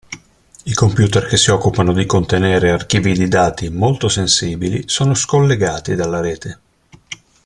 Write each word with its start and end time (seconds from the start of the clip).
I 0.63 0.73
computer 0.73 1.27
che 1.27 1.37
si 1.37 1.51
occupano 1.51 1.93
di 1.93 2.07
contenere 2.07 2.71
archivi 2.71 3.13
di 3.13 3.27
dati 3.27 3.69
molto 3.69 4.09
sensibili 4.09 4.89
sono 4.89 5.13
scollegati 5.13 5.93
dalla 5.93 6.19
rete. 6.21 6.59